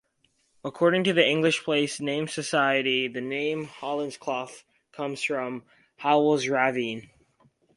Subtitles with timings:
[0.65, 5.63] According to the English Place-Name Society, the name Hollinsclough comes from
[5.97, 7.11] "Howel's ravine".